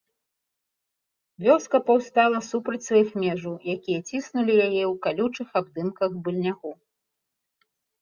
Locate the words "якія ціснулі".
3.75-4.53